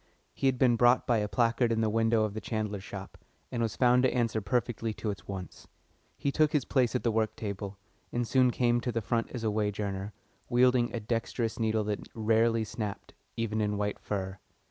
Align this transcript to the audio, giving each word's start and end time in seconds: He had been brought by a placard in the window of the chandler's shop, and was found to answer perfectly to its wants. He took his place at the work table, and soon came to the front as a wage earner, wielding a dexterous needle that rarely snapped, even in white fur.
He 0.33 0.47
had 0.47 0.57
been 0.57 0.77
brought 0.77 1.05
by 1.05 1.19
a 1.19 1.27
placard 1.27 1.71
in 1.71 1.81
the 1.81 1.87
window 1.91 2.23
of 2.23 2.33
the 2.33 2.41
chandler's 2.41 2.83
shop, 2.83 3.19
and 3.51 3.61
was 3.61 3.75
found 3.75 4.01
to 4.01 4.11
answer 4.11 4.41
perfectly 4.41 4.95
to 4.95 5.11
its 5.11 5.27
wants. 5.27 5.67
He 6.17 6.31
took 6.31 6.53
his 6.53 6.65
place 6.65 6.95
at 6.95 7.03
the 7.03 7.11
work 7.11 7.35
table, 7.35 7.77
and 8.11 8.27
soon 8.27 8.49
came 8.49 8.81
to 8.81 8.91
the 8.91 8.99
front 9.01 9.29
as 9.29 9.43
a 9.43 9.51
wage 9.51 9.79
earner, 9.79 10.11
wielding 10.49 10.91
a 10.91 10.99
dexterous 10.99 11.59
needle 11.59 11.83
that 11.83 12.07
rarely 12.15 12.63
snapped, 12.63 13.13
even 13.37 13.61
in 13.61 13.77
white 13.77 13.99
fur. 13.99 14.39